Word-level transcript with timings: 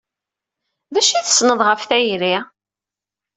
D 0.93 0.95
acu 0.99 1.13
ay 1.15 1.23
tessneḍ 1.23 1.59
ɣef 1.63 1.81
tayri? 1.89 2.35